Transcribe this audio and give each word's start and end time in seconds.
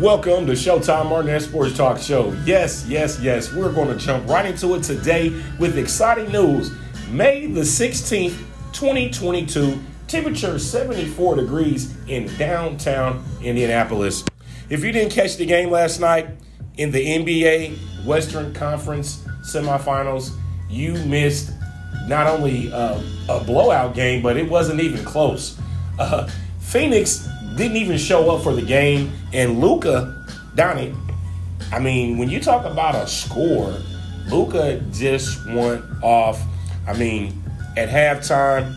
Welcome 0.00 0.46
to 0.46 0.52
Showtime 0.52 1.10
Martinez 1.10 1.44
Sports 1.44 1.76
Talk 1.76 1.98
Show. 1.98 2.32
Yes, 2.46 2.86
yes, 2.88 3.20
yes. 3.20 3.52
We're 3.52 3.70
going 3.70 3.88
to 3.88 4.02
jump 4.02 4.26
right 4.26 4.46
into 4.46 4.74
it 4.74 4.82
today 4.82 5.28
with 5.58 5.76
exciting 5.76 6.32
news. 6.32 6.70
May 7.10 7.44
the 7.44 7.60
16th, 7.60 8.34
2022, 8.72 9.78
temperature 10.08 10.58
74 10.58 11.36
degrees 11.36 11.94
in 12.06 12.34
downtown 12.38 13.22
Indianapolis. 13.42 14.24
If 14.70 14.82
you 14.82 14.90
didn't 14.90 15.12
catch 15.12 15.36
the 15.36 15.44
game 15.44 15.70
last 15.70 16.00
night 16.00 16.30
in 16.78 16.90
the 16.90 17.04
NBA 17.04 18.06
Western 18.06 18.54
Conference 18.54 19.22
semifinals, 19.42 20.34
you 20.70 20.94
missed 21.04 21.52
not 22.06 22.26
only 22.26 22.72
uh, 22.72 23.02
a 23.28 23.44
blowout 23.44 23.94
game, 23.94 24.22
but 24.22 24.38
it 24.38 24.48
wasn't 24.48 24.80
even 24.80 25.04
close. 25.04 25.60
Uh, 25.98 26.26
Phoenix 26.58 27.28
didn't 27.56 27.76
even 27.76 27.98
show 27.98 28.30
up 28.30 28.42
for 28.42 28.54
the 28.54 28.62
game, 28.62 29.12
and 29.32 29.60
Luka, 29.60 30.24
Donnie. 30.54 30.94
I 31.72 31.78
mean, 31.78 32.18
when 32.18 32.28
you 32.28 32.40
talk 32.40 32.64
about 32.64 32.94
a 32.94 33.06
score, 33.06 33.74
Luka 34.28 34.80
just 34.92 35.44
went 35.46 35.84
off. 36.02 36.40
I 36.86 36.96
mean, 36.96 37.42
at 37.76 37.88
halftime, 37.88 38.76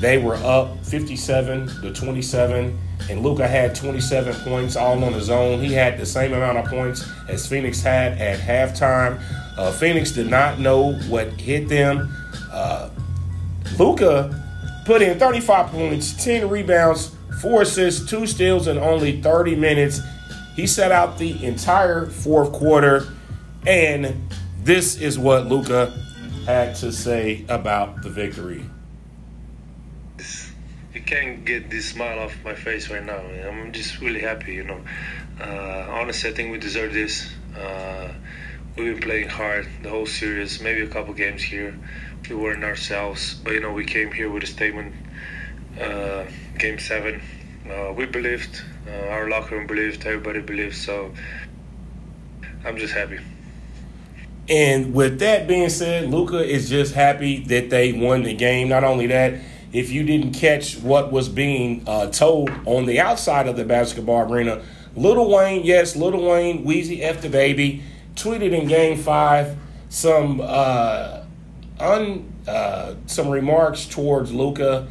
they 0.00 0.18
were 0.18 0.36
up 0.36 0.84
57 0.84 1.68
to 1.82 1.92
27, 1.92 2.78
and 3.10 3.22
Luca 3.22 3.46
had 3.46 3.74
27 3.74 4.34
points 4.44 4.76
all 4.76 5.02
on 5.02 5.12
his 5.12 5.30
own. 5.30 5.60
He 5.60 5.72
had 5.72 5.98
the 5.98 6.06
same 6.06 6.32
amount 6.32 6.58
of 6.58 6.66
points 6.66 7.08
as 7.28 7.46
Phoenix 7.46 7.80
had 7.80 8.18
at 8.18 8.38
halftime. 8.38 9.22
Uh, 9.56 9.70
Phoenix 9.72 10.10
did 10.10 10.28
not 10.28 10.58
know 10.58 10.94
what 11.08 11.28
hit 11.40 11.68
them. 11.68 12.12
Uh, 12.52 12.90
Luka 13.78 14.40
put 14.84 15.00
in 15.00 15.18
35 15.18 15.66
points, 15.68 16.24
10 16.24 16.48
rebounds, 16.48 17.13
four 17.40 17.62
assists, 17.62 18.08
two 18.08 18.26
steals 18.26 18.68
in 18.68 18.78
only 18.78 19.20
30 19.20 19.56
minutes. 19.56 20.00
He 20.54 20.66
set 20.66 20.92
out 20.92 21.18
the 21.18 21.44
entire 21.44 22.06
fourth 22.06 22.52
quarter, 22.52 23.06
and 23.66 24.30
this 24.62 24.96
is 25.00 25.18
what 25.18 25.46
Luka 25.46 25.92
had 26.46 26.76
to 26.76 26.92
say 26.92 27.44
about 27.48 28.02
the 28.02 28.10
victory. 28.10 28.64
You 30.94 31.00
can't 31.02 31.44
get 31.44 31.70
this 31.70 31.90
smile 31.90 32.20
off 32.20 32.36
my 32.44 32.54
face 32.54 32.88
right 32.88 33.04
now. 33.04 33.18
I'm 33.18 33.72
just 33.72 34.00
really 34.00 34.20
happy, 34.20 34.54
you 34.54 34.64
know. 34.64 34.80
Uh, 35.40 35.86
honestly, 35.90 36.30
I 36.30 36.34
think 36.34 36.52
we 36.52 36.58
deserve 36.58 36.92
this. 36.92 37.28
Uh, 37.58 38.12
we've 38.76 38.94
been 38.94 39.02
playing 39.02 39.28
hard 39.28 39.66
the 39.82 39.90
whole 39.90 40.06
series, 40.06 40.60
maybe 40.60 40.82
a 40.82 40.86
couple 40.86 41.12
games 41.14 41.42
here. 41.42 41.76
We 42.28 42.36
weren't 42.36 42.62
ourselves, 42.62 43.34
but 43.34 43.54
you 43.54 43.60
know, 43.60 43.72
we 43.72 43.84
came 43.84 44.12
here 44.12 44.30
with 44.30 44.44
a 44.44 44.46
statement. 44.46 44.94
Uh, 45.80 46.24
game 46.58 46.78
seven, 46.78 47.20
uh, 47.68 47.92
we 47.92 48.06
believed, 48.06 48.62
uh, 48.86 49.08
our 49.08 49.28
locker 49.28 49.56
room 49.56 49.66
believed, 49.66 50.06
everybody 50.06 50.40
believed. 50.40 50.76
So 50.76 51.12
I'm 52.64 52.76
just 52.76 52.94
happy. 52.94 53.18
And 54.48 54.94
with 54.94 55.18
that 55.20 55.48
being 55.48 55.70
said, 55.70 56.10
Luka 56.10 56.42
is 56.42 56.68
just 56.68 56.94
happy 56.94 57.40
that 57.44 57.70
they 57.70 57.92
won 57.92 58.22
the 58.22 58.34
game. 58.34 58.68
Not 58.68 58.84
only 58.84 59.06
that, 59.06 59.40
if 59.72 59.90
you 59.90 60.04
didn't 60.04 60.34
catch 60.34 60.76
what 60.78 61.10
was 61.10 61.28
being 61.28 61.82
uh, 61.86 62.10
told 62.10 62.50
on 62.64 62.86
the 62.86 63.00
outside 63.00 63.48
of 63.48 63.56
the 63.56 63.64
basketball 63.64 64.32
arena, 64.32 64.62
Little 64.94 65.28
Wayne, 65.28 65.64
yes, 65.64 65.96
Little 65.96 66.28
Wayne, 66.28 66.64
Weezy 66.64 67.00
F 67.00 67.22
the 67.22 67.28
baby, 67.28 67.82
tweeted 68.14 68.52
in 68.52 68.68
Game 68.68 68.96
Five 68.96 69.56
some 69.88 70.40
uh, 70.40 71.24
un 71.80 72.32
uh, 72.46 72.94
some 73.06 73.28
remarks 73.28 73.86
towards 73.86 74.32
Luka 74.32 74.86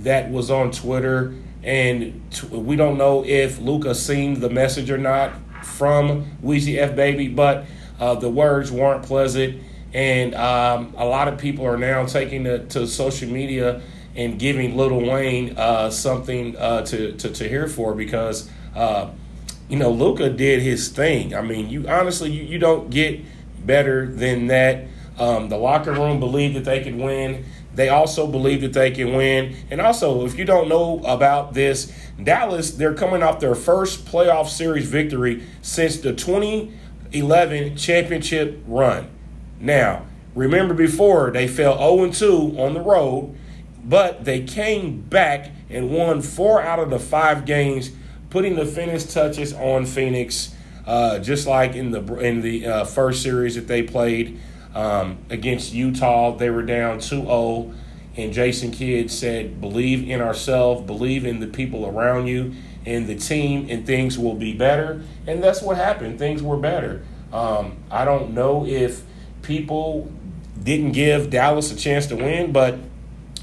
that 0.00 0.30
was 0.30 0.50
on 0.50 0.70
Twitter, 0.70 1.34
and 1.62 2.22
t- 2.30 2.46
we 2.48 2.76
don't 2.76 2.98
know 2.98 3.24
if 3.24 3.58
Luka 3.58 3.94
seen 3.94 4.40
the 4.40 4.50
message 4.50 4.90
or 4.90 4.98
not 4.98 5.32
from 5.64 6.36
Weezy 6.42 6.78
F 6.78 6.94
baby, 6.94 7.28
but 7.28 7.66
uh, 7.98 8.14
the 8.14 8.28
words 8.28 8.70
weren't 8.70 9.04
pleasant, 9.04 9.62
and 9.92 10.34
um, 10.34 10.94
a 10.96 11.04
lot 11.04 11.28
of 11.28 11.38
people 11.38 11.66
are 11.66 11.78
now 11.78 12.04
taking 12.04 12.46
it 12.46 12.70
to 12.70 12.86
social 12.86 13.28
media 13.28 13.80
and 14.16 14.38
giving 14.38 14.76
Little 14.76 15.04
Wayne 15.04 15.56
uh, 15.56 15.90
something 15.90 16.56
uh, 16.56 16.82
to, 16.86 17.12
to 17.12 17.30
to 17.30 17.48
hear 17.48 17.68
for 17.68 17.94
because 17.94 18.50
uh, 18.74 19.10
you 19.68 19.76
know 19.76 19.90
Luka 19.90 20.30
did 20.30 20.60
his 20.60 20.88
thing. 20.88 21.34
I 21.34 21.42
mean, 21.42 21.70
you 21.70 21.88
honestly 21.88 22.30
you, 22.30 22.44
you 22.44 22.58
don't 22.58 22.90
get 22.90 23.20
better 23.64 24.06
than 24.06 24.48
that. 24.48 24.86
Um, 25.18 25.48
the 25.48 25.56
locker 25.56 25.92
room 25.92 26.18
believed 26.18 26.56
that 26.56 26.64
they 26.64 26.82
could 26.82 26.96
win. 26.96 27.44
They 27.74 27.88
also 27.88 28.26
believe 28.26 28.60
that 28.60 28.72
they 28.72 28.90
can 28.90 29.14
win. 29.14 29.56
And 29.70 29.80
also, 29.80 30.24
if 30.24 30.38
you 30.38 30.44
don't 30.44 30.68
know 30.68 31.00
about 31.04 31.54
this, 31.54 31.92
Dallas, 32.22 32.70
they're 32.72 32.94
coming 32.94 33.22
off 33.22 33.40
their 33.40 33.54
first 33.54 34.04
playoff 34.04 34.48
series 34.48 34.88
victory 34.88 35.42
since 35.62 35.96
the 35.98 36.12
2011 36.12 37.76
championship 37.76 38.62
run. 38.66 39.10
Now, 39.60 40.06
remember 40.34 40.74
before 40.74 41.30
they 41.30 41.48
fell 41.48 41.78
0 41.78 42.10
2 42.12 42.60
on 42.60 42.74
the 42.74 42.80
road, 42.80 43.36
but 43.84 44.24
they 44.24 44.42
came 44.42 45.00
back 45.02 45.50
and 45.68 45.90
won 45.90 46.22
four 46.22 46.62
out 46.62 46.78
of 46.78 46.90
the 46.90 46.98
five 46.98 47.44
games, 47.44 47.90
putting 48.30 48.56
the 48.56 48.64
finish 48.64 49.04
touches 49.04 49.52
on 49.52 49.84
Phoenix, 49.84 50.54
uh, 50.86 51.18
just 51.18 51.46
like 51.46 51.74
in 51.74 51.90
the 51.90 52.02
in 52.16 52.40
the 52.40 52.66
uh, 52.66 52.84
first 52.84 53.22
series 53.22 53.54
that 53.56 53.66
they 53.66 53.82
played. 53.82 54.40
Um, 54.74 55.18
against 55.30 55.72
Utah, 55.72 56.36
they 56.36 56.50
were 56.50 56.62
down 56.62 56.98
2 56.98 57.22
0, 57.22 57.72
and 58.16 58.32
Jason 58.32 58.72
Kidd 58.72 59.10
said, 59.10 59.60
Believe 59.60 60.08
in 60.08 60.20
ourselves, 60.20 60.82
believe 60.82 61.24
in 61.24 61.40
the 61.40 61.46
people 61.46 61.86
around 61.86 62.26
you 62.26 62.54
and 62.86 63.06
the 63.06 63.14
team, 63.14 63.66
and 63.70 63.86
things 63.86 64.18
will 64.18 64.34
be 64.34 64.52
better. 64.52 65.02
And 65.26 65.42
that's 65.42 65.62
what 65.62 65.76
happened. 65.76 66.18
Things 66.18 66.42
were 66.42 66.56
better. 66.56 67.02
Um, 67.32 67.78
I 67.90 68.04
don't 68.04 68.34
know 68.34 68.66
if 68.66 69.02
people 69.42 70.12
didn't 70.62 70.92
give 70.92 71.30
Dallas 71.30 71.72
a 71.72 71.76
chance 71.76 72.06
to 72.08 72.16
win, 72.16 72.52
but 72.52 72.78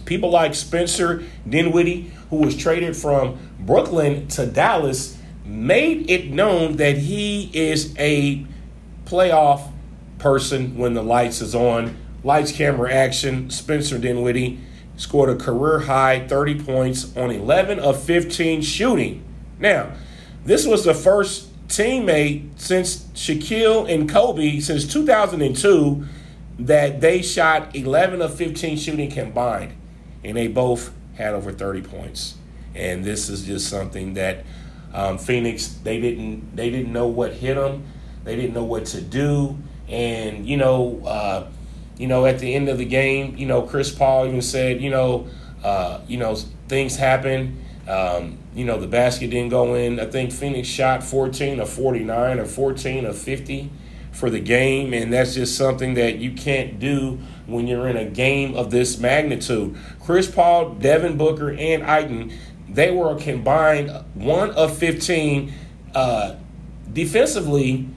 people 0.06 0.30
like 0.30 0.54
Spencer 0.56 1.24
Dinwiddie, 1.48 2.12
who 2.30 2.38
was 2.38 2.56
traded 2.56 2.96
from 2.96 3.38
Brooklyn 3.60 4.28
to 4.30 4.46
Dallas, 4.46 5.18
made 5.46 6.10
it 6.10 6.32
known 6.32 6.78
that 6.78 6.98
he 6.98 7.50
is 7.54 7.94
a 7.98 8.46
playoff 9.06 9.72
person 10.22 10.78
when 10.78 10.94
the 10.94 11.04
lights 11.04 11.42
is 11.42 11.56
on. 11.56 11.98
Lights, 12.24 12.52
camera, 12.52 12.94
action. 12.94 13.50
Spencer 13.50 13.98
Dinwiddie 13.98 14.60
scored 14.96 15.30
a 15.30 15.36
career 15.36 15.80
high 15.80 16.28
30 16.28 16.64
points 16.64 17.18
on 17.18 17.32
11 17.32 17.80
of 17.80 18.02
15 18.02 18.62
shooting. 18.62 19.24
Now, 19.60 19.92
this 20.46 20.66
was 20.66 20.86
the 20.86 20.94
first 20.94 21.48
teammate 21.68 22.50
since 22.58 23.06
Shaquille 23.16 23.92
and 23.92 24.10
Kobe 24.10 24.60
since 24.60 24.86
2002 24.92 26.06
that 26.60 27.02
they 27.02 27.22
shot 27.22 27.76
11 27.76 28.22
of 28.22 28.36
15 28.36 28.78
shooting 28.78 29.10
combined, 29.10 29.74
and 30.24 30.38
they 30.38 30.48
both 30.48 30.94
had 31.16 31.34
over 31.34 31.52
30 31.52 31.82
points. 31.82 32.36
And 32.76 33.04
this 33.04 33.30
is 33.30 33.46
just 33.46 33.68
something 33.68 34.14
that 34.14 34.46
um, 34.94 35.18
Phoenix 35.18 35.68
they 35.68 36.00
didn't 36.00 36.56
they 36.56 36.70
didn't 36.70 36.92
know 36.94 37.08
what 37.08 37.34
hit 37.34 37.56
them, 37.56 37.86
they 38.24 38.36
didn't 38.36 38.54
know 38.54 38.64
what 38.64 38.86
to 38.88 39.02
do. 39.02 39.58
And 39.92 40.48
you 40.48 40.58
know, 40.58 41.02
uh, 41.06 41.48
you 41.98 42.08
know, 42.08 42.26
at 42.26 42.40
the 42.40 42.56
end 42.56 42.70
of 42.70 42.78
the 42.78 42.86
game, 42.86 43.36
you 43.38 43.46
know, 43.46 43.62
Chris 43.62 43.94
Paul 43.94 44.26
even 44.26 44.42
said, 44.42 44.82
you 44.82 44.90
know, 44.90 45.28
uh, 45.64 46.02
you 46.08 46.18
know, 46.18 46.36
things 46.68 46.96
happen. 46.96 47.64
Um, 47.88 48.38
you 48.56 48.66
know, 48.66 48.80
the 48.80 48.88
basket 48.88 49.30
didn't 49.30 49.50
go 49.50 49.76
in. 49.76 50.00
I 50.00 50.06
think 50.06 50.32
Phoenix 50.32 50.68
shot 50.68 51.04
14 51.04 51.60
of 51.60 51.70
49 51.70 52.40
or 52.40 52.46
14 52.46 53.06
of 53.06 53.18
50 53.18 53.70
for 54.12 54.30
the 54.30 54.40
game, 54.40 54.94
and 54.94 55.12
that's 55.12 55.34
just 55.36 55.58
something 55.58 55.94
that 55.96 56.18
you 56.18 56.32
can't 56.34 56.80
do 56.80 57.20
when 57.48 57.68
you're 57.68 57.88
in 57.88 57.98
a 57.98 58.06
game 58.06 58.56
of 58.56 58.72
this 58.72 58.98
magnitude. 59.00 59.78
Chris 60.00 60.30
Paul, 60.30 60.72
Devin 60.76 61.18
Booker, 61.18 61.52
and 61.52 61.84
Ayton, 61.84 62.32
they 62.70 62.92
were 62.92 63.16
a 63.16 63.20
combined 63.20 63.90
one 64.14 64.52
of 64.52 64.78
15 64.78 65.54
uh, 65.94 66.36
defensively 66.92 67.88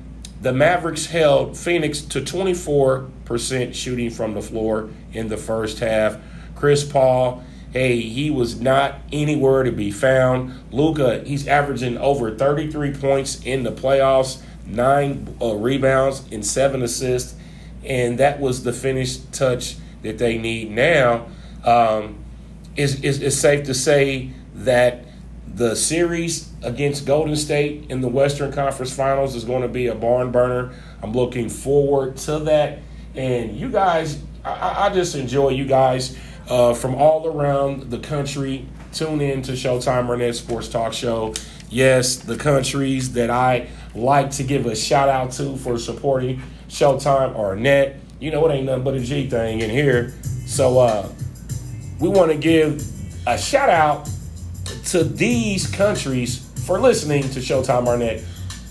the 0.45 0.53
Mavericks 0.53 1.07
held 1.07 1.57
Phoenix 1.57 2.03
to 2.03 2.21
24% 2.21 3.75
shooting 3.75 4.11
from 4.11 4.35
the 4.35 4.43
floor 4.43 4.91
in 5.15 5.29
the 5.29 5.39
first 5.39 5.79
half. 5.79 6.19
Chris 6.55 6.85
Paul, 6.85 7.43
hey, 7.73 7.99
he 8.03 8.31
was 8.31 8.61
not 8.61 8.97
anywhere 9.11 9.63
to 9.63 9.73
be 9.73 9.91
found. 9.91 10.53
Luka, 10.71 11.25
he's 11.25 11.49
averaging 11.49 11.97
over 11.97 12.37
33 12.37 12.93
points 12.93 13.43
in 13.43 13.63
the 13.63 13.73
playoffs, 13.73 14.43
nine 14.67 15.35
uh, 15.41 15.55
rebounds, 15.55 16.31
and 16.31 16.45
seven 16.45 16.83
assists. 16.83 17.35
And 17.83 18.19
that 18.19 18.39
was 18.39 18.65
the 18.65 18.73
finish 18.75 19.17
touch 19.33 19.77
that 20.03 20.19
they 20.19 20.37
need 20.37 20.71
now. 20.71 21.27
Um, 21.65 22.23
it's, 22.77 22.97
it's 22.97 23.37
safe 23.37 23.65
to 23.65 23.73
say 23.73 24.33
that 24.57 25.04
the 25.47 25.75
series 25.75 26.53
against 26.63 27.07
Golden 27.07 27.37
State 27.37 27.91
in 27.91 28.01
the 28.01 28.09
Western 28.09 28.53
Conference 28.53 28.95
Finals 28.95 29.35
is 29.35 29.45
going 29.45 29.63
to 29.63 29.69
be 29.69 29.87
a 29.87 29.95
barn 29.95 30.33
burner. 30.33 30.75
I'm 31.03 31.13
looking 31.13 31.49
forward 31.49 32.17
to 32.19 32.41
that. 32.41 32.81
And 33.15 33.57
you 33.57 33.71
guys, 33.71 34.21
I, 34.45 34.87
I 34.87 34.95
just 34.95 35.15
enjoy 35.15 35.51
you 35.51 35.67
guys 35.67 36.19
uh, 36.49 36.75
from 36.75 36.95
all 36.97 37.27
around 37.27 37.91
the 37.91 37.99
country. 37.99 38.67
Tune 38.93 39.21
in 39.21 39.43
to 39.43 39.53
Showtime 39.53 40.09
Arnett 40.09 40.35
Sports 40.35 40.69
Talk 40.69 40.93
Show. 40.93 41.35
Yes, 41.71 42.17
the 42.17 42.37
countries 42.37 43.13
that 43.13 43.31
I 43.31 43.69
like 43.95 44.31
to 44.33 44.43
give 44.43 44.67
a 44.67 44.77
shout 44.77 45.09
out 45.09 45.33
to 45.33 45.57
for 45.57 45.79
supporting 45.79 46.43
Showtime 46.69 47.37
Arnett. 47.37 48.01
You 48.21 48.31
know, 48.31 48.47
it 48.49 48.55
ain't 48.55 48.67
nothing 48.67 48.85
but 48.85 48.95
a 48.95 49.01
G 49.01 49.29
thing 49.29 49.61
in 49.61 49.71
here. 49.71 50.15
So 50.47 50.79
uh, 50.79 51.09
we 52.01 52.09
want 52.09 52.31
to 52.33 52.39
give 52.39 52.85
a 53.27 53.39
shout 53.39 53.69
out 53.69 54.09
to 54.95 55.03
these 55.03 55.67
countries 55.67 56.49
for 56.67 56.79
listening 56.79 57.23
to 57.23 57.41
Showtime 57.41 57.89
Arnett 57.89 58.23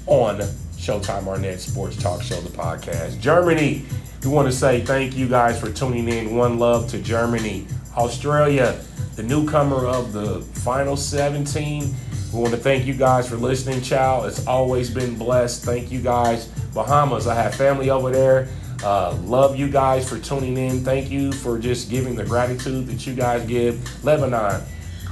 on 0.05 0.37
Showtime 0.77 1.27
Arnett 1.27 1.59
Sports 1.59 1.97
Talk 1.97 2.21
Show, 2.21 2.39
the 2.39 2.49
podcast. 2.49 3.19
Germany, 3.19 3.83
we 4.23 4.29
want 4.29 4.47
to 4.47 4.53
say 4.53 4.79
thank 4.79 5.17
you 5.17 5.27
guys 5.27 5.59
for 5.59 5.69
tuning 5.69 6.07
in. 6.07 6.33
One 6.33 6.59
love 6.59 6.89
to 6.91 6.99
Germany. 6.99 7.67
Australia, 7.97 8.79
the 9.17 9.23
newcomer 9.23 9.85
of 9.85 10.13
the 10.13 10.39
final 10.61 10.95
17. 10.95 11.93
We 12.31 12.39
want 12.39 12.51
to 12.53 12.57
thank 12.57 12.85
you 12.85 12.93
guys 12.93 13.27
for 13.27 13.35
listening, 13.35 13.81
child. 13.81 14.25
It's 14.27 14.47
always 14.47 14.89
been 14.89 15.17
blessed. 15.17 15.65
Thank 15.65 15.91
you 15.91 15.99
guys. 15.99 16.45
Bahamas, 16.73 17.27
I 17.27 17.35
have 17.35 17.53
family 17.53 17.89
over 17.89 18.11
there. 18.11 18.47
Uh, 18.81 19.13
love 19.23 19.57
you 19.57 19.67
guys 19.67 20.07
for 20.07 20.17
tuning 20.19 20.55
in. 20.55 20.85
Thank 20.85 21.11
you 21.11 21.33
for 21.33 21.59
just 21.59 21.89
giving 21.89 22.15
the 22.15 22.23
gratitude 22.23 22.87
that 22.87 23.05
you 23.05 23.13
guys 23.13 23.45
give. 23.45 24.05
Lebanon, 24.05 24.61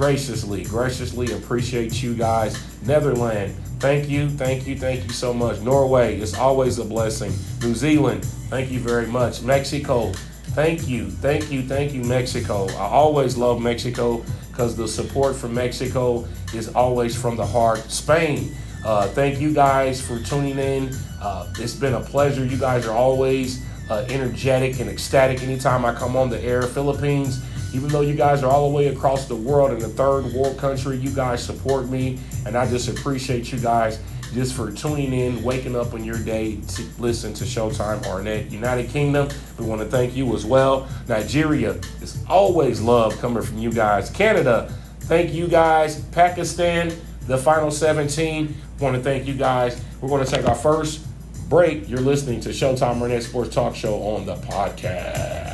graciously, 0.02 0.64
graciously 0.64 1.32
appreciate 1.32 2.02
you 2.02 2.16
guys. 2.16 2.58
Netherlands, 2.88 3.56
thank 3.78 4.10
you, 4.10 4.28
thank 4.32 4.66
you, 4.66 4.76
thank 4.76 5.04
you 5.04 5.12
so 5.12 5.32
much. 5.32 5.62
Norway, 5.62 6.20
it's 6.20 6.34
always 6.34 6.80
a 6.80 6.84
blessing. 6.84 7.32
New 7.62 7.76
Zealand, 7.76 8.26
thank 8.50 8.72
you 8.72 8.80
very 8.80 9.06
much. 9.06 9.44
Mexico, 9.44 10.12
thank 10.56 10.88
you, 10.88 11.12
thank 11.12 11.52
you, 11.52 11.62
thank 11.62 11.94
you, 11.94 12.04
Mexico. 12.04 12.68
I 12.70 12.88
always 12.88 13.38
love 13.38 13.62
Mexico 13.62 14.26
because 14.50 14.76
the 14.76 14.88
support 14.88 15.36
from 15.36 15.54
Mexico 15.54 16.28
is 16.52 16.74
always 16.74 17.16
from 17.16 17.38
the 17.38 17.46
heart. 17.46 17.82
Spain, 17.92 18.56
uh, 18.84 19.08
thank 19.10 19.40
you 19.40 19.54
guys 19.54 20.02
for 20.02 20.20
tuning 20.20 20.58
in. 20.58 20.96
Uh, 21.22 21.54
it's 21.60 21.76
been 21.76 21.94
a 21.94 22.02
pleasure. 22.02 22.44
You 22.44 22.58
guys 22.58 22.88
are 22.88 22.98
always 22.98 23.64
uh, 23.92 24.04
energetic 24.10 24.80
and 24.80 24.90
ecstatic 24.90 25.44
anytime 25.44 25.86
I 25.86 25.94
come 25.94 26.16
on 26.16 26.32
the 26.32 26.44
air. 26.44 26.64
Philippines, 26.64 27.44
even 27.74 27.90
though 27.90 28.02
you 28.02 28.16
guys 28.16 28.44
are 28.44 28.52
all 28.52 28.70
the 28.70 28.76
way 28.76 28.88
across 28.88 29.26
the 29.26 29.36
world 29.36 29.72
in 29.72 29.80
the 29.80 29.90
third 29.90 30.26
world 30.34 30.58
country, 30.58 30.98
you 30.98 31.10
guys 31.10 31.44
support 31.44 31.90
me, 31.90 32.20
and 32.46 32.56
I 32.56 32.70
just 32.70 32.90
appreciate 32.90 33.52
you 33.52 33.60
guys 33.60 34.00
just 34.34 34.54
for 34.54 34.72
tuning 34.72 35.14
in, 35.14 35.44
waking 35.44 35.76
up 35.76 35.94
on 35.94 36.04
your 36.04 36.18
day 36.18 36.56
to 36.56 36.84
listen 37.00 37.34
to 37.34 37.44
Showtime 37.44 38.06
Arnett. 38.08 38.52
United 38.52 38.90
Kingdom, 38.90 39.28
we 39.60 39.66
want 39.66 39.82
to 39.82 39.88
thank 39.88 40.16
you 40.16 40.34
as 40.36 40.46
well. 40.46 40.88
Nigeria, 41.08 41.80
it's 42.02 42.24
always 42.30 42.82
love 42.82 43.18
coming 43.20 43.44
from 43.44 43.58
you 43.58 43.72
guys. 43.72 44.10
Canada, 44.10 44.74
thank 45.02 45.34
you 45.34 45.48
guys. 45.48 46.02
Pakistan, 46.06 46.94
the 47.28 47.38
final 47.38 47.72
17, 47.72 48.56
want 48.80 48.96
to 48.96 49.02
thank 49.02 49.28
you 49.28 49.34
guys. 49.34 49.84
We're 50.00 50.10
going 50.10 50.26
to 50.26 50.32
take 50.32 50.48
our 50.48 50.56
first 50.56 51.06
break. 51.50 51.90
You're 51.90 52.00
listening 52.00 52.40
to 52.42 52.50
Showtime 52.50 53.02
Arnett 53.02 53.24
Sports 53.24 53.54
Talk 53.54 53.76
Show 53.76 53.96
on 53.96 54.26
the 54.26 54.36
podcast. 54.36 55.51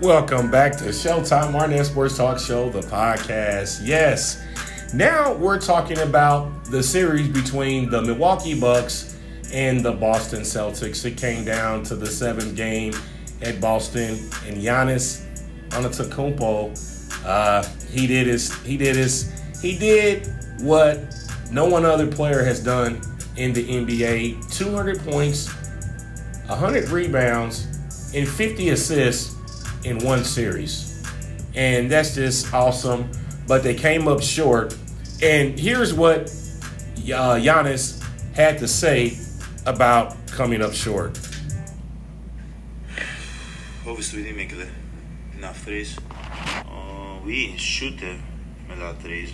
Welcome 0.00 0.50
back 0.50 0.78
to 0.78 0.84
Showtime 0.84 1.54
Arnett 1.54 1.84
Sports 1.84 2.16
Talk 2.16 2.38
Show, 2.38 2.70
the 2.70 2.80
podcast. 2.80 3.80
Yes, 3.84 4.42
now 4.94 5.34
we're 5.34 5.60
talking 5.60 5.98
about 5.98 6.64
the 6.64 6.82
series 6.82 7.28
between 7.28 7.90
the 7.90 8.00
Milwaukee 8.00 8.58
Bucks 8.58 9.18
and 9.52 9.84
the 9.84 9.92
Boston 9.92 10.40
Celtics. 10.40 11.04
It 11.04 11.18
came 11.18 11.44
down 11.44 11.82
to 11.82 11.96
the 11.96 12.06
seventh 12.06 12.56
game 12.56 12.94
at 13.42 13.60
Boston, 13.60 14.12
and 14.46 14.56
Giannis 14.56 15.26
Antetokounmpo, 15.68 17.26
uh, 17.26 17.62
he 17.90 18.06
did 18.06 18.26
his, 18.26 18.54
he 18.62 18.78
did 18.78 18.96
his, 18.96 19.30
he 19.60 19.76
did 19.76 20.32
what 20.60 21.14
no 21.52 21.66
one 21.68 21.84
other 21.84 22.06
player 22.06 22.42
has 22.42 22.64
done 22.64 23.02
in 23.36 23.52
the 23.52 23.68
NBA: 23.68 24.50
200 24.56 25.00
points, 25.00 25.48
100 26.46 26.88
rebounds, 26.88 27.66
and 28.14 28.26
50 28.26 28.70
assists 28.70 29.36
in 29.84 29.98
one 30.04 30.24
series. 30.24 31.02
And 31.54 31.90
that's 31.90 32.14
just 32.14 32.52
awesome. 32.52 33.10
But 33.46 33.62
they 33.62 33.74
came 33.74 34.06
up 34.08 34.22
short. 34.22 34.76
And 35.22 35.58
here's 35.58 35.92
what 35.92 36.20
uh, 36.20 37.36
Giannis 37.36 38.02
had 38.34 38.58
to 38.58 38.68
say 38.68 39.18
about 39.66 40.14
coming 40.28 40.62
up 40.62 40.72
short. 40.72 41.18
Obviously, 43.86 44.18
we 44.20 44.24
didn't 44.24 44.36
make 44.36 44.50
the, 44.50 44.68
enough 45.36 45.62
threes. 45.62 45.98
Uh, 46.10 47.18
we 47.24 47.56
shoot 47.56 48.00
a 48.02 48.18
lot 48.76 48.94
of 48.94 48.98
threes. 48.98 49.32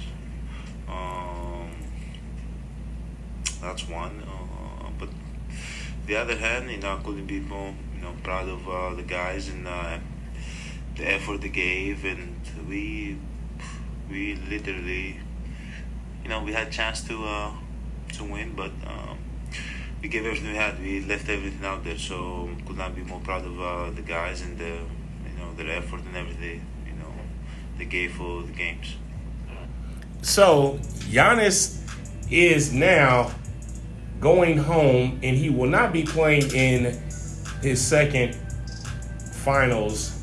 Um, 0.89 1.71
that's 3.61 3.89
one. 3.89 4.23
Uh, 4.23 4.89
but 4.99 5.09
the 6.07 6.17
other 6.17 6.37
hand, 6.37 6.71
you 6.71 6.79
know, 6.79 6.97
I 6.97 7.03
couldn't 7.03 7.27
be 7.27 7.41
more, 7.41 7.75
you 7.95 8.01
know, 8.01 8.15
proud 8.23 8.49
of 8.49 8.69
uh, 8.69 8.95
the 8.95 9.03
guys 9.03 9.49
and 9.49 9.67
uh, 9.69 9.99
the 10.97 11.13
effort 11.13 11.41
they 11.43 11.49
gave, 11.49 12.05
and 12.05 12.41
we 12.69 13.19
we 14.11 14.35
literally, 14.49 15.21
you 16.23 16.29
know, 16.29 16.43
we 16.43 16.53
had 16.53 16.69
a 16.69 16.71
chance 16.71 17.03
to 17.03 17.25
uh, 17.25 17.53
to 18.15 18.25
win, 18.25 18.55
but 18.55 18.73
um, 18.87 19.19
we 20.03 20.09
gave 20.09 20.25
everything 20.25 20.53
we 20.53 20.57
had. 20.57 20.81
We 20.81 21.01
left 21.03 21.29
everything 21.29 21.65
out 21.65 21.85
there, 21.85 21.99
so 21.99 22.49
could 22.67 22.79
not 22.79 22.97
be 22.97 23.03
more 23.03 23.21
proud 23.21 23.45
of 23.45 23.61
uh, 23.61 23.91
the 23.91 24.03
guys 24.03 24.41
and 24.43 24.59
the 24.59 24.65
you 24.65 25.39
know 25.39 25.55
their 25.57 25.71
effort 25.71 26.01
and 26.01 26.17
everything 26.17 26.65
you 26.87 26.95
know 26.95 27.13
they 27.79 27.85
gave 27.85 28.15
for 28.15 28.43
the 28.43 28.53
games. 28.53 28.97
So 30.23 30.79
Giannis 31.11 31.83
is 32.31 32.73
now 32.73 33.31
going 34.21 34.57
home, 34.57 35.21
and 35.23 35.37
he 35.37 35.51
will 35.51 35.69
not 35.69 35.93
be 35.93 36.05
playing 36.05 36.51
in 36.55 36.99
his 37.63 37.85
second 37.85 38.35
finals 39.33 40.16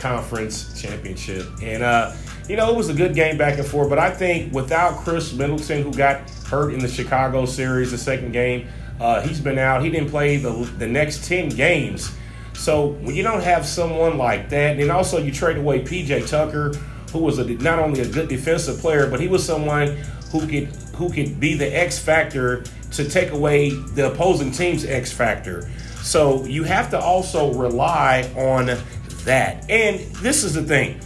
conference 0.00 0.80
championship. 0.80 1.46
And, 1.62 1.82
uh, 1.82 2.14
you 2.48 2.56
know, 2.56 2.70
it 2.70 2.76
was 2.76 2.88
a 2.88 2.94
good 2.94 3.14
game 3.14 3.38
back 3.38 3.58
and 3.58 3.66
forth, 3.66 3.88
but 3.88 3.98
I 3.98 4.10
think 4.10 4.52
without 4.52 5.04
Khris 5.04 5.32
Middleton, 5.32 5.82
who 5.82 5.92
got 5.92 6.28
hurt 6.46 6.74
in 6.74 6.80
the 6.80 6.88
Chicago 6.88 7.46
series, 7.46 7.92
the 7.92 7.98
second 7.98 8.32
game, 8.32 8.66
uh, 8.98 9.20
he's 9.22 9.40
been 9.40 9.58
out. 9.58 9.82
He 9.82 9.90
didn't 9.90 10.10
play 10.10 10.36
the, 10.36 10.50
the 10.78 10.86
next 10.86 11.26
10 11.26 11.50
games. 11.50 12.12
So 12.54 12.88
when 12.88 13.14
you 13.14 13.22
don't 13.22 13.42
have 13.42 13.64
someone 13.64 14.18
like 14.18 14.50
that, 14.50 14.78
and 14.78 14.90
also 14.90 15.18
you 15.18 15.32
trade 15.32 15.56
away 15.56 15.82
PJ 15.82 16.28
Tucker, 16.28 16.74
who 17.12 17.20
was 17.20 17.38
a, 17.38 17.44
not 17.44 17.78
only 17.78 18.00
a 18.00 18.08
good 18.08 18.28
defensive 18.28 18.78
player, 18.78 19.08
but 19.08 19.20
he 19.20 19.28
was 19.28 19.44
someone 19.44 19.96
who 20.30 20.46
could 20.46 20.66
who 20.94 21.10
could 21.10 21.40
be 21.40 21.54
the 21.54 21.66
X 21.66 21.98
factor 21.98 22.62
to 22.92 23.08
take 23.08 23.30
away 23.30 23.70
the 23.70 24.12
opposing 24.12 24.50
team's 24.50 24.84
X 24.84 25.10
factor. 25.10 25.70
So 26.02 26.44
you 26.44 26.64
have 26.64 26.90
to 26.90 27.00
also 27.00 27.54
rely 27.54 28.30
on 28.36 28.76
that. 29.24 29.68
And 29.70 30.00
this 30.16 30.44
is 30.44 30.54
the 30.54 30.62
thing 30.62 31.00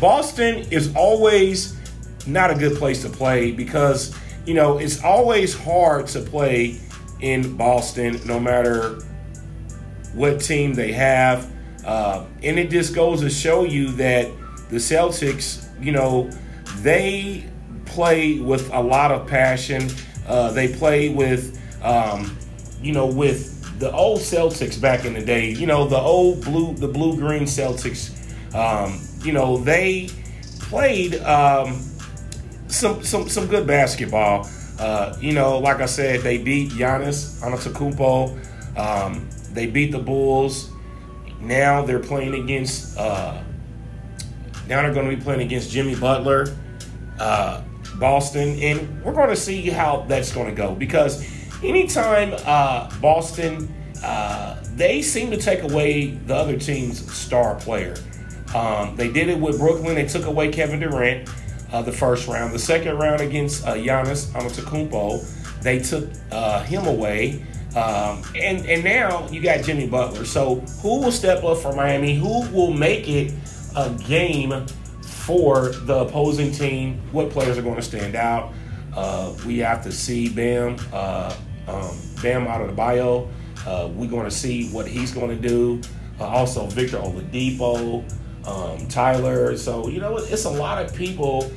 Boston 0.00 0.66
is 0.70 0.94
always 0.94 1.76
not 2.26 2.50
a 2.50 2.54
good 2.54 2.76
place 2.78 3.02
to 3.02 3.08
play 3.08 3.52
because, 3.52 4.14
you 4.46 4.54
know, 4.54 4.78
it's 4.78 5.02
always 5.02 5.54
hard 5.54 6.06
to 6.08 6.20
play 6.20 6.80
in 7.20 7.56
Boston 7.56 8.20
no 8.26 8.40
matter 8.40 9.00
what 10.14 10.40
team 10.40 10.74
they 10.74 10.92
have. 10.92 11.50
Uh, 11.84 12.24
and 12.42 12.58
it 12.58 12.70
just 12.70 12.94
goes 12.94 13.20
to 13.20 13.30
show 13.30 13.64
you 13.64 13.88
that 13.92 14.30
the 14.68 14.76
Celtics, 14.76 15.66
you 15.82 15.92
know, 15.92 16.30
they 16.78 17.44
play 17.84 18.38
with 18.38 18.72
a 18.72 18.80
lot 18.80 19.10
of 19.10 19.26
passion. 19.26 19.90
Uh, 20.26 20.50
they 20.52 20.68
play 20.74 21.08
with, 21.08 21.60
um, 21.82 22.36
you 22.82 22.92
know, 22.92 23.06
with 23.06 23.59
the 23.80 23.90
old 23.92 24.20
Celtics 24.20 24.78
back 24.78 25.06
in 25.06 25.14
the 25.14 25.22
day, 25.22 25.50
you 25.50 25.66
know, 25.66 25.88
the 25.88 25.98
old 25.98 26.44
blue, 26.44 26.74
the 26.74 26.86
blue 26.86 27.16
green 27.16 27.44
Celtics, 27.44 28.14
um, 28.54 29.00
you 29.24 29.32
know, 29.32 29.56
they 29.56 30.10
played 30.60 31.14
um, 31.22 31.80
some 32.68 33.02
some 33.02 33.28
some 33.28 33.46
good 33.46 33.66
basketball. 33.66 34.48
Uh, 34.78 35.16
you 35.20 35.32
know, 35.32 35.58
like 35.58 35.80
I 35.80 35.86
said, 35.86 36.20
they 36.20 36.38
beat 36.38 36.72
Giannis 36.72 37.40
Antetokounmpo. 37.42 38.78
Um, 38.78 39.28
they 39.52 39.66
beat 39.66 39.92
the 39.92 39.98
Bulls. 39.98 40.70
Now 41.40 41.82
they're 41.82 41.98
playing 41.98 42.34
against. 42.34 42.98
Uh, 42.98 43.42
now 44.68 44.82
they're 44.82 44.92
going 44.92 45.10
to 45.10 45.16
be 45.16 45.22
playing 45.22 45.40
against 45.40 45.70
Jimmy 45.70 45.96
Butler, 45.96 46.54
uh, 47.18 47.62
Boston, 47.96 48.58
and 48.60 49.02
we're 49.02 49.14
going 49.14 49.30
to 49.30 49.36
see 49.36 49.70
how 49.70 50.04
that's 50.06 50.32
going 50.32 50.48
to 50.48 50.54
go 50.54 50.74
because 50.74 51.24
anytime 51.62 52.34
uh, 52.46 52.90
Boston, 53.00 53.72
uh, 54.02 54.62
they 54.74 55.02
seem 55.02 55.30
to 55.30 55.36
take 55.36 55.62
away 55.62 56.10
the 56.10 56.34
other 56.34 56.58
team's 56.58 57.12
star 57.12 57.54
player. 57.56 57.96
Um, 58.54 58.96
they 58.96 59.10
did 59.12 59.28
it 59.28 59.38
with 59.38 59.58
Brooklyn. 59.58 59.94
They 59.94 60.06
took 60.06 60.26
away 60.26 60.50
Kevin 60.50 60.80
Durant 60.80 61.28
uh, 61.72 61.82
the 61.82 61.92
first 61.92 62.26
round. 62.26 62.52
The 62.52 62.58
second 62.58 62.96
round 62.98 63.20
against 63.20 63.66
uh, 63.66 63.74
Giannis 63.74 64.26
Antetokounmpo, 64.32 65.62
they 65.62 65.78
took 65.78 66.10
uh, 66.32 66.62
him 66.64 66.86
away. 66.86 67.44
Um, 67.76 68.24
and 68.34 68.66
and 68.66 68.82
now 68.82 69.28
you 69.28 69.40
got 69.40 69.62
Jimmy 69.62 69.86
Butler. 69.86 70.24
So 70.24 70.56
who 70.82 71.00
will 71.00 71.12
step 71.12 71.44
up 71.44 71.58
for 71.58 71.72
Miami? 71.72 72.16
Who 72.16 72.48
will 72.50 72.72
make 72.72 73.08
it 73.08 73.32
a 73.76 73.90
game 73.90 74.66
for 75.02 75.68
the 75.68 76.00
opposing 76.00 76.50
team? 76.50 77.00
What 77.12 77.30
players 77.30 77.58
are 77.58 77.62
going 77.62 77.76
to 77.76 77.82
stand 77.82 78.16
out? 78.16 78.52
Uh, 78.92 79.32
we 79.46 79.58
have 79.58 79.84
to 79.84 79.92
see 79.92 80.28
Bam, 80.28 80.76
uh, 80.92 81.36
um, 81.70 81.96
Bam 82.22 82.46
Adebayo. 82.46 83.28
Uh, 83.66 83.88
we're 83.94 84.10
going 84.10 84.24
to 84.24 84.30
see 84.30 84.70
what 84.70 84.86
he's 84.86 85.12
going 85.12 85.30
to 85.40 85.48
do. 85.48 85.80
Uh, 86.18 86.24
also, 86.24 86.66
Victor 86.66 86.98
Oladipo, 86.98 88.04
um, 88.46 88.88
Tyler. 88.88 89.56
So 89.56 89.88
you 89.88 90.00
know, 90.00 90.16
it's 90.16 90.44
a 90.44 90.50
lot 90.50 90.84
of 90.84 90.94
people 90.94 91.50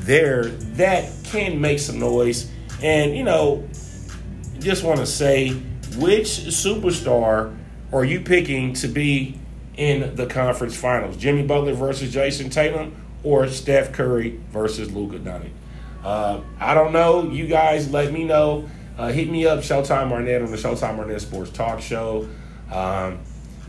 there 0.00 0.44
that 0.44 1.10
can 1.24 1.60
make 1.60 1.78
some 1.78 1.98
noise. 1.98 2.50
And 2.82 3.16
you 3.16 3.24
know, 3.24 3.68
just 4.58 4.84
want 4.84 5.00
to 5.00 5.06
say, 5.06 5.50
which 5.96 6.26
superstar 6.26 7.56
are 7.92 8.04
you 8.04 8.20
picking 8.20 8.72
to 8.74 8.88
be 8.88 9.38
in 9.76 10.14
the 10.14 10.26
conference 10.26 10.76
finals? 10.76 11.16
Jimmy 11.16 11.42
Butler 11.46 11.74
versus 11.74 12.12
Jayson 12.12 12.50
Tatum, 12.50 12.94
or 13.22 13.48
Steph 13.48 13.92
Curry 13.92 14.40
versus 14.50 14.92
Luka 14.92 15.18
Doncic? 15.18 15.50
Uh, 16.04 16.40
I 16.60 16.74
don't 16.74 16.92
know. 16.92 17.30
You 17.30 17.46
guys, 17.46 17.90
let 17.90 18.12
me 18.12 18.24
know. 18.24 18.68
Uh, 18.98 19.12
hit 19.12 19.30
me 19.30 19.46
up, 19.46 19.60
Showtime 19.60 20.10
Arnett 20.10 20.42
on 20.42 20.50
the 20.50 20.56
Showtime 20.56 20.98
Arnett 20.98 21.20
Sports 21.20 21.50
Talk 21.52 21.80
Show. 21.80 22.28
Um, 22.72 23.20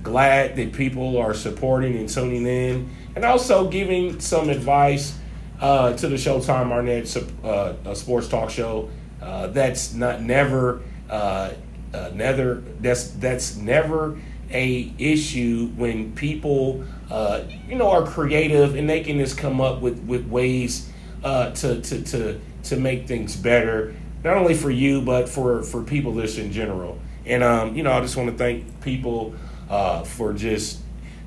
glad 0.01 0.55
that 0.55 0.74
people 0.74 1.17
are 1.19 1.36
supporting 1.36 1.95
and 1.98 2.09
tuning 2.09 2.48
in, 2.48 2.89
and 3.15 3.24
also 3.24 3.69
giving 3.69 4.19
some 4.19 4.50
advice 4.50 5.19
uh, 5.62 5.93
to 5.93 6.07
the 6.07 6.15
Showtime 6.15 6.71
Arnett 6.71 7.15
uh, 7.45 7.93
Sports 7.93 8.27
Talk 8.27 8.50
Show. 8.50 8.89
Uh, 9.21 9.48
that's 9.48 9.93
not 9.93 10.24
never 10.24 10.81
uh, 11.12 11.51
uh, 11.93 12.09
never 12.13 12.63
that's 12.79 13.12
that's 13.12 13.55
never 13.55 14.19
a 14.51 14.91
issue 14.98 15.67
when 15.75 16.12
people 16.13 16.83
uh, 17.12 17.43
you 17.67 17.75
know 17.75 17.91
are 17.91 18.03
creative 18.03 18.75
and 18.75 18.89
they 18.89 19.01
can 19.01 19.19
just 19.19 19.38
come 19.38 19.62
up 19.62 19.79
with 19.81 20.00
with 20.05 20.27
ways 20.27 20.89
uh, 21.24 21.51
to 21.51 21.81
to 21.81 22.01
to 22.03 22.39
to 22.63 22.75
make 22.77 23.07
things 23.07 23.36
better 23.36 23.93
not 24.23 24.38
only 24.38 24.53
for 24.53 24.69
you 24.71 25.01
but 25.01 25.27
for 25.29 25.63
for 25.63 25.83
people 25.83 26.13
just 26.15 26.38
in 26.38 26.51
general 26.51 26.99
and 27.25 27.43
um, 27.43 27.75
you 27.75 27.83
know 27.83 27.91
I 27.91 28.01
just 28.01 28.17
want 28.17 28.29
to 28.29 28.38
thank 28.38 28.81
people 28.81 29.35
uh, 29.69 30.03
for 30.03 30.33
just 30.33 30.79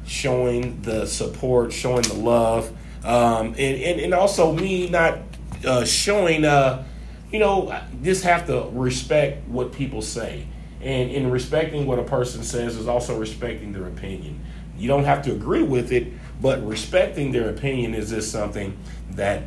showing 0.05 0.81
the 0.83 1.07
support 1.07 1.73
showing 1.73 2.03
the 2.03 2.15
love 2.15 2.71
um, 3.05 3.49
and, 3.49 3.59
and 3.59 4.01
and 4.01 4.15
also 4.15 4.53
me 4.53 4.89
not 4.89 5.19
uh, 5.65 5.85
showing 5.85 6.45
uh 6.45 6.85
you 7.33 7.39
know, 7.39 7.77
just 8.03 8.25
have 8.25 8.47
to 8.47 8.69
respect 8.73 9.49
what 9.49 9.73
people 9.73 10.03
say. 10.03 10.47
And 10.83 11.11
in 11.11 11.31
respecting 11.31 11.87
what 11.87 11.99
a 11.99 12.05
person 12.05 12.43
says 12.43 12.77
is 12.77 12.87
also 12.87 13.19
respecting 13.19 13.73
their 13.73 13.87
opinion. 13.87 14.45
You 14.77 14.89
don't 14.89 15.05
have 15.05 15.23
to 15.23 15.33
agree 15.33 15.63
with 15.63 15.93
it, 15.93 16.09
but 16.41 16.65
respecting 16.67 17.33
their 17.33 17.49
opinion 17.49 17.95
is 17.95 18.11
just 18.11 18.31
something 18.31 18.77
that 19.13 19.45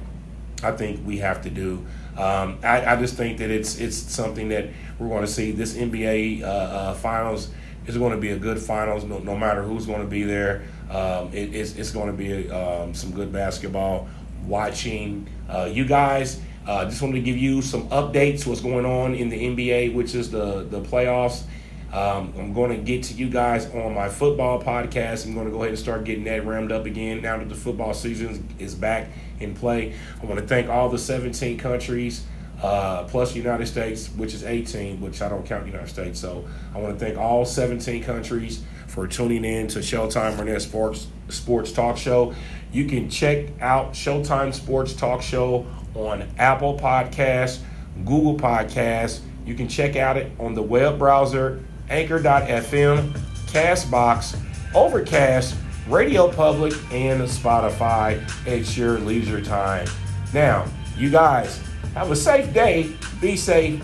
I 0.63 0.71
think 0.71 1.05
we 1.05 1.17
have 1.19 1.43
to 1.43 1.49
do. 1.49 1.85
Um, 2.17 2.60
I, 2.63 2.93
I, 2.93 2.95
just 2.95 3.15
think 3.15 3.39
that 3.39 3.51
it's 3.51 3.77
it's 3.77 3.98
something 3.98 4.48
that 4.50 4.69
we're 4.98 5.10
going 5.10 5.25
to 5.25 5.31
see. 5.31 5.51
This 5.51 5.74
NBA 5.75 6.43
uh, 6.43 6.45
uh, 6.45 6.93
finals 6.93 7.50
is 7.88 7.98
going 7.98 8.13
to 8.13 8.17
be 8.17 8.31
a 8.31 8.38
good 8.38 8.57
finals, 8.57 9.03
no, 9.03 9.19
no 9.19 9.36
matter 9.36 9.62
who's 9.62 9.86
going 9.86 10.01
to 10.01 10.07
be 10.07 10.24
there. 10.24 10.63
Um, 10.89 11.29
it, 11.34 11.53
it's, 11.53 11.75
it's 11.75 11.91
going 11.91 12.07
to 12.07 12.13
be 12.13 12.50
um, 12.50 12.93
some 12.93 13.12
good 13.12 13.34
basketball. 13.34 14.07
Watching 14.45 15.27
uh, 15.50 15.69
you 15.72 15.86
guys 15.86 16.39
uh, 16.67 16.86
just 16.86 17.01
wanted 17.01 17.15
to 17.15 17.22
give 17.22 17.38
you 17.38 17.62
some 17.62 17.89
updates 17.89 18.45
what's 18.45 18.62
going 18.62 18.86
on 18.86 19.13
in 19.13 19.29
the 19.29 19.38
NBA, 19.38 19.93
which 19.93 20.15
is 20.15 20.31
the 20.31 20.63
the 20.69 20.81
playoffs. 20.81 21.43
Um, 21.91 22.34
I'm 22.38 22.53
going 22.53 22.72
to 22.72 22.77
get 22.77 23.03
to 23.03 23.13
you 23.13 23.29
guys 23.29 23.65
on 23.74 23.93
my 23.93 24.07
football 24.10 24.62
podcast. 24.62 25.25
I'm 25.25 25.34
going 25.34 25.45
to 25.45 25.51
go 25.51 25.60
ahead 25.60 25.69
and 25.69 25.79
start 25.79 26.03
getting 26.03 26.25
that 26.25 26.45
rammed 26.45 26.72
up 26.72 26.86
again 26.86 27.22
now 27.22 27.38
that 27.38 27.50
the 27.50 27.55
football 27.55 27.93
season 27.93 28.48
is 28.60 28.75
back 28.75 29.10
in 29.39 29.56
play. 29.56 29.96
I 30.22 30.25
want 30.25 30.39
to 30.39 30.48
thank 30.48 30.70
all 30.70 30.89
the 30.89 30.98
17 30.98 31.58
countries 31.58 32.25
uh, 32.62 33.04
plus 33.04 33.36
United 33.36 33.68
States, 33.68 34.08
which 34.10 34.34
is 34.34 34.44
18, 34.44 35.01
which 35.01 35.22
I 35.22 35.30
don't 35.30 35.46
count 35.46 35.65
United 35.65 35.89
States. 35.89 36.20
So 36.20 36.46
I 36.74 36.80
want 36.80 36.98
to 36.98 37.06
thank 37.06 37.18
all 37.18 37.46
17 37.46 38.04
countries 38.04 38.63
for 38.88 39.08
tuning 39.08 39.44
in 39.44 39.68
to 39.70 39.80
Showtime 39.80 40.38
Arnett 40.38 40.62
Sports 40.62 41.08
Sports 41.30 41.72
Talk 41.72 41.98
Show. 41.98 42.34
You 42.72 42.86
can 42.86 43.10
check 43.10 43.48
out 43.62 43.94
Showtime 43.94 44.54
Sports 44.54 44.94
Talk 44.94 45.22
Show 45.22 45.65
on 45.96 46.27
Apple 46.38 46.77
Podcasts, 46.77 47.60
Google 48.06 48.38
Podcasts. 48.38 49.22
You 49.46 49.56
can 49.56 49.68
check 49.68 49.96
out 49.96 50.18
it 50.18 50.32
on 50.39 50.54
the 50.54 50.63
web 50.63 50.98
browser, 50.98 51.63
anchor.fm, 51.89 53.12
Castbox, 53.48 54.39
Overcast, 54.74 55.56
Radio 55.88 56.32
Public, 56.32 56.74
and 56.92 57.22
Spotify 57.22 58.20
at 58.48 58.75
your 58.75 58.98
leisure 59.00 59.42
time. 59.42 59.88
Now, 60.34 60.65
you 60.98 61.12
guys, 61.12 61.62
have 61.94 62.10
a 62.10 62.15
safe 62.15 62.51
day, 62.54 62.92
be 63.22 63.38
safe, 63.38 63.84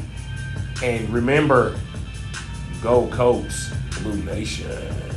and 0.84 1.08
remember, 1.10 1.78
go 2.82 3.08
Colts, 3.08 3.72
Blue 4.02 4.16
Nation. 4.24 5.11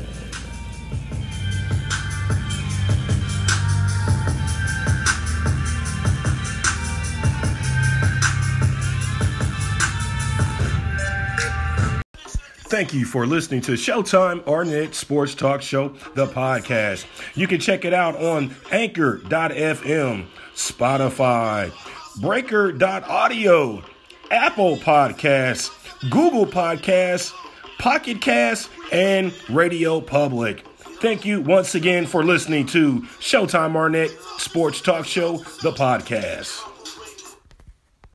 Thank 12.74 12.92
you 12.92 13.04
for 13.04 13.24
listening 13.24 13.60
to 13.60 13.74
Showtime 13.74 14.44
Arnett 14.48 14.96
Sports 14.96 15.36
Talk 15.36 15.62
Show, 15.62 15.90
the 16.14 16.26
podcast. 16.26 17.06
You 17.36 17.46
can 17.46 17.60
check 17.60 17.84
it 17.84 17.94
out 17.94 18.16
on 18.16 18.52
anchor.fm, 18.72 20.26
Spotify, 20.56 22.20
breaker.audio, 22.20 23.80
Apple 24.28 24.76
Podcasts, 24.78 25.70
Google 26.10 26.46
Podcasts, 26.46 27.32
Pocket 27.78 28.20
Cast, 28.20 28.68
and 28.90 29.32
Radio 29.48 30.00
Public. 30.00 30.66
Thank 31.00 31.24
you 31.24 31.42
once 31.42 31.76
again 31.76 32.06
for 32.06 32.24
listening 32.24 32.66
to 32.66 33.02
Showtime 33.20 33.76
Arnett 33.76 34.10
Sports 34.38 34.80
Talk 34.80 35.06
Show, 35.06 35.36
the 35.62 35.70
podcast. 35.70 36.73